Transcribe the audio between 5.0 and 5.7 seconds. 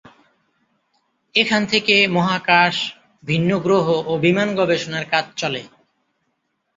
কাজ চলে।